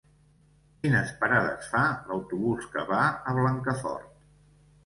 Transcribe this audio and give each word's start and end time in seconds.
Quines 0.85 1.11
parades 1.19 1.69
fa 1.75 1.83
l'autobús 2.07 2.67
que 2.73 2.87
va 2.93 3.03
a 3.11 3.37
Blancafort? 3.41 4.13